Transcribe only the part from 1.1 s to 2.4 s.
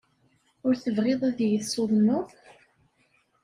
ad iyi-tessudneḍ?